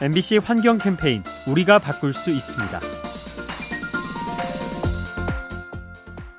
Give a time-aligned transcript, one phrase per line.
[0.00, 2.78] MBC 환경 캠페인 우리가 바꿀 수 있습니다.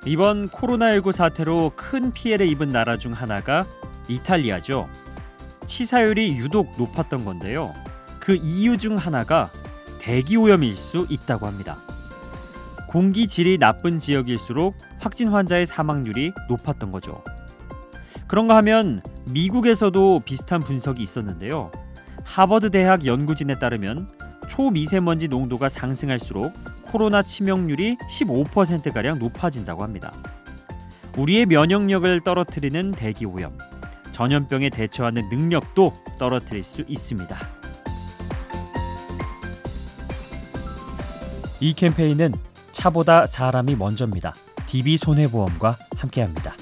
[0.06, 3.66] 이번 코로나19 사태로 큰 피해를 입은 나라 중 하나가
[4.08, 4.88] 이탈리아죠.
[5.66, 7.74] 치사율이 유독 높았던 건데요.
[8.18, 9.50] 그 이유 중 하나가
[9.98, 11.76] 대기 오염일 수 있다고 합니다.
[12.88, 17.22] 공기 질이 나쁜 지역일수록 확진 환자의 사망률이 높았던 거죠.
[18.26, 21.70] 그런가 하면 미국에서도 비슷한 분석이 있었는데요.
[22.30, 24.08] 하버드 대학 연구진에 따르면
[24.48, 30.12] 초미세먼지 농도가 상승할수록 코로나 치명률이 15%가량 높아진다고 합니다.
[31.18, 33.58] 우리의 면역력을 떨어뜨리는 대기 오염,
[34.12, 37.36] 전염병에 대처하는 능력도 떨어뜨릴 수 있습니다.
[41.58, 42.32] 이 캠페인은
[42.70, 44.34] 차보다 사람이 먼저입니다.
[44.68, 46.54] DB 손해보험과 함께합니다.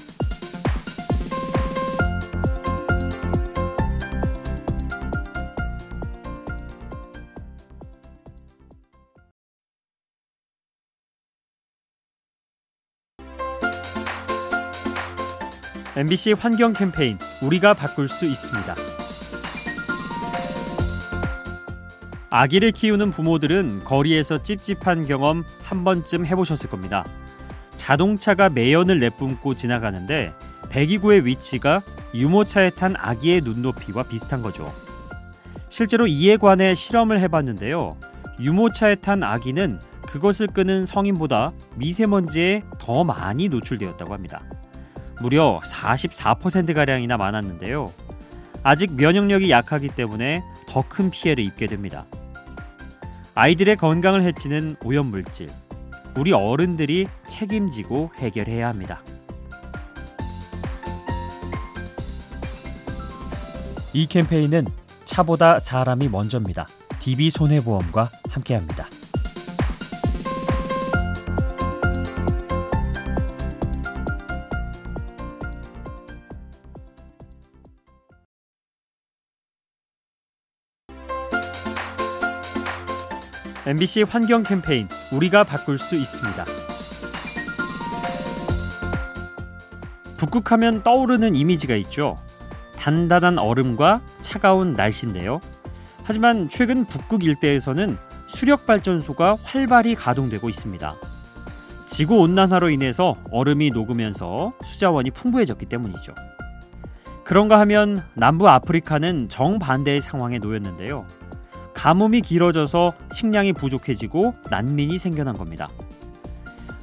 [15.97, 18.75] MBC 환경 캠페인 우리가 바꿀 수 있습니다.
[22.29, 27.03] 아기를 키우는 부모들은 거리에서 찝찝한 경험 한 번쯤 해보셨을 겁니다.
[27.75, 30.31] 자동차가 매연을 내뿜고 지나가는데
[30.69, 31.81] 배기구의 위치가
[32.13, 34.71] 유모차에 탄 아기의 눈높이와 비슷한 거죠.
[35.69, 37.97] 실제로 이에 관해 실험을 해봤는데요.
[38.39, 44.43] 유모차에 탄 아기는 그것을 끄는 성인보다 미세먼지에 더 많이 노출되었다고 합니다.
[45.21, 47.91] 무려 44%가량이나 많았는데요.
[48.63, 52.05] 아직 면역력이 약하기 때문에 더 큰 피해를 입게 됩니다.
[53.35, 55.49] 아이들의 건강을 해치는 오염물질.
[56.17, 59.01] 우리 어른들이 책임지고 해결해야 합니다.
[63.93, 64.65] 이 캠페인은
[65.05, 66.67] 차보다 사람이 먼저입니다.
[66.99, 68.85] DB 손해보험과 함께합니다.
[83.69, 86.43] MBC 환경 캠페인 우리가 바꿀 수 있습니다.
[90.17, 92.17] 북극하면 떠오르는 이미지가 있죠.
[92.79, 95.39] 단단한 얼음과 차가운 날씨인데요.
[96.03, 100.95] 하지만 최근 북극 일대에서는 수력 발전소가 활발히 가동되고 있습니다.
[101.85, 106.15] 지구 온난화로 인해서 얼음이 녹으면서 수자원이 풍부해졌기 때문이죠.
[107.23, 111.05] 그런가 하면 남부 아프리카는 정반대의 상황에 놓였는데요.
[111.79, 115.69] 가뭄이 길어져서 식량이 부족해지고 난민이 생겨난 겁니다.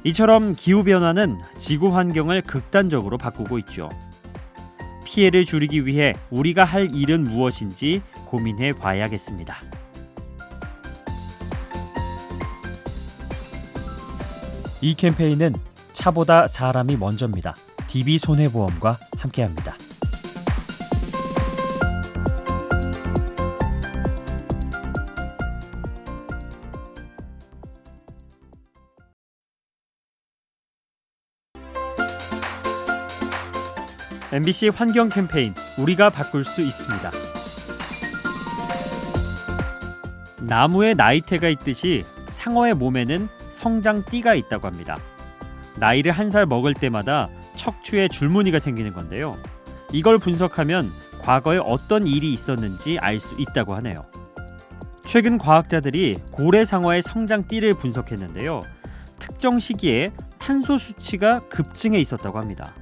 [0.03, 3.89] 이처럼 기후 변화는 지구 환경을 극단적으로 바꾸고 있죠.
[5.05, 9.55] 피해를 줄이기 위해 우리가 할 일은 무엇인지 고민해 봐야겠습니다.
[14.81, 15.53] 이 캠페인은
[15.93, 17.53] 차보다 사람이 먼저입니다.
[17.87, 19.75] DB 손해보험과 함께합니다.
[34.33, 37.11] MBC 환경 캠페인 우리가 바꿀 수 있습니다.
[40.41, 44.97] 나무에 나이테가 있듯이 상어의 몸에는 성장띠가 있다고 합니다.
[45.77, 49.37] 나이를 한 살 먹을 때마다 척추에 줄무늬가 생기는 건데요.
[49.93, 54.03] 이걸 분석하면 과거에 어떤 일이 있었는지 알 수 있다고 하네요.
[55.05, 58.59] 최근 과학자들이 고래상어의 성장띠를 분석했는데요.
[59.19, 62.73] 특정 시기에 탄소 수치가 급증해 있었다고 합니다.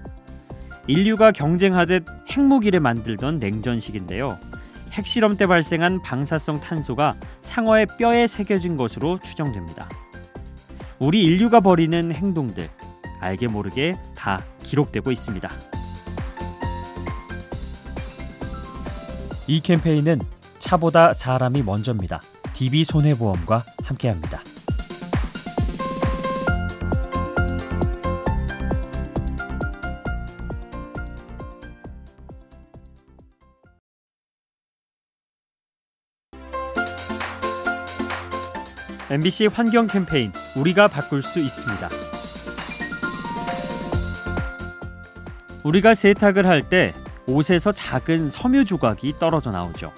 [0.87, 4.37] 인류가 경쟁하듯 핵무기를 만들던 냉전식인데요.
[4.91, 9.89] 핵실험 때 발생한 방사성 탄소가 상어의 뼈에 새겨진 것으로 추정됩니다.
[10.99, 12.69] 우리 인류가 벌이는 행동들
[13.19, 15.49] 알게 모르게 다 기록되고 있습니다.
[19.47, 20.19] 이 캠페인은
[20.59, 22.21] 차보다 사람이 먼저입니다.
[22.53, 24.39] DB 손해보험과 함께합니다.
[39.11, 41.89] MBC 환경 캠페인 우리가 바꿀 수 있습니다.
[45.63, 46.93] 우리가 세탁을 할 때
[47.27, 49.91] 옷에서 작은 섬유 조각이 떨어져 나오죠.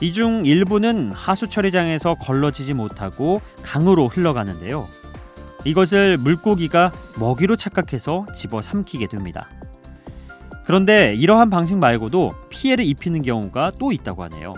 [0.00, 4.86] 이 중 일부는 하수 처리장에서 걸러지지 못하고 강으로 흘러가는데요.
[5.64, 9.48] 이것을 물고기가 먹이로 착각해서 집어 삼키게 됩니다.
[10.64, 14.54] 그런데 이러한 방식 말고도 피해를 입히는 경우가 또 있다고 하네요.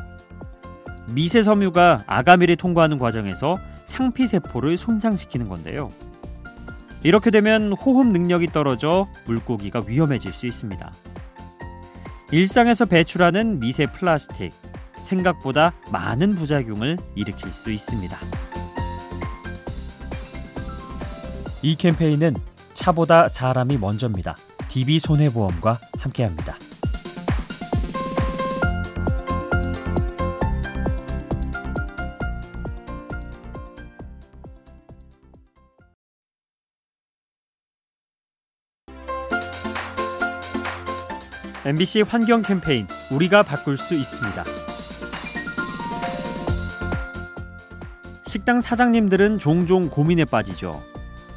[1.13, 5.89] 미세 섬유가 아가미를 통과하는 과정에서 상피 세포를 손상시키는 건데요.
[7.03, 10.93] 이렇게 되면 호흡 능력이 떨어져 물고기가 위험해질 수 있습니다.
[12.31, 14.53] 일상에서 배출하는 미세 플라스틱
[15.03, 18.17] 생각보다 많은 부작용을 일으킬 수 있습니다.
[21.63, 22.37] 이 캠페인은
[22.75, 24.37] 차보다 사람이 먼저입니다.
[24.69, 26.55] DB 손해보험과 함께합니다.
[41.67, 44.45] MBC 환경 캠페인 우리가 바꿀 수 있습니다.
[48.25, 50.83] 식당 사장님들은 종종 고민에 빠지죠.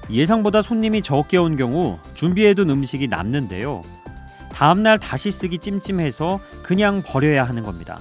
[0.09, 3.81] 예상보다 손님이 적게 온 경우 준비해둔 음식이 남는데요.
[4.53, 7.99] 다음날 다시 쓰기 찜찜해서 그냥 버려야 하는 겁니다.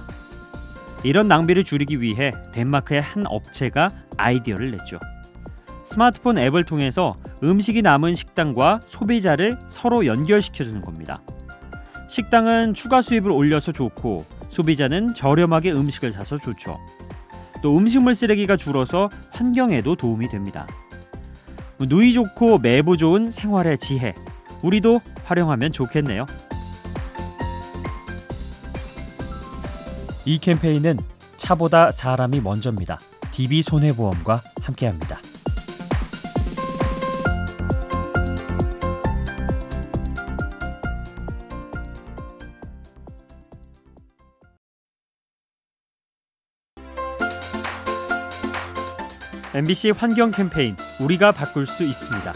[1.03, 4.97] 이런 낭비를 줄이기 위해 덴마크의 한 업체가 아이디어를 냈죠.
[5.83, 11.19] 스마트폰 앱을 통해서 음식이 남은 식당과 소비자를 서로 연결시켜주는 겁니다.
[12.07, 16.79] 식당은 추가 수입을 올려서 좋고 소비자는 저렴하게 음식을 사서 좋죠.
[17.61, 20.67] 또 음식물 쓰레기가 줄어서 환경에도 도움이 됩니다.
[21.79, 24.13] 누이 좋고 매부 좋은 생활의 지혜.
[24.61, 26.25] 우리도 활용하면 좋겠네요.
[30.25, 30.97] 이 캠페인은
[31.37, 32.99] 차보다 사람이 먼저입니다.
[33.31, 35.17] DB 손해보험과 함께합니다.
[49.55, 52.33] MBC 환경 캠페인 우리가 바꿀 수 있습니다.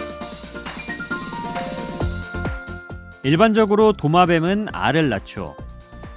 [3.24, 5.56] 일반적으로 도마뱀은 알을 낳죠.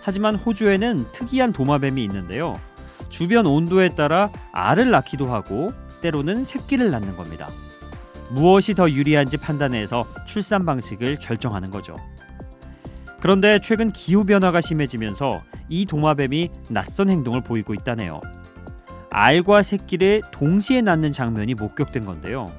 [0.03, 2.55] 하지만 호주에는 특이한 도마뱀이 있는데요.
[3.09, 7.49] 주변 온도에 따라 알을 낳기도 하고 때로는 새끼를 낳는 겁니다.
[8.31, 11.97] 무엇이 더 유리한지 판단해서 출산 방식을 결정하는 거죠.
[13.21, 18.21] 그런데 최근 기후 변화가 심해지면서 이 도마뱀이 낯선 행동을 보이고 있다네요.
[19.11, 22.51] 알과 새끼를 동시에 낳는 장면이 목격된 건데요.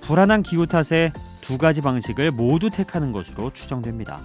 [0.00, 4.20] 불안한 기후 탓에 두 가지 방식을 모두 택하는 것으로 추정됩니다.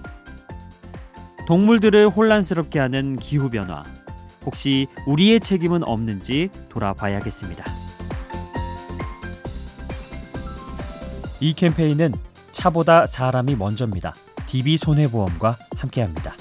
[1.46, 3.82] 동물들을 혼란스럽게 하는 기후 변화.
[4.44, 7.64] 혹시 우리의 책임은 없는지 돌아봐야겠습니다.
[11.40, 12.12] 이 캠페인은
[12.52, 14.14] 차보다 사람이 먼저입니다.
[14.46, 16.34] DB 손해보험과 함께합니다.